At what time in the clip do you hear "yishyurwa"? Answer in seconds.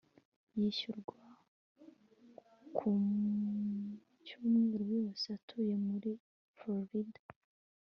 0.57-1.19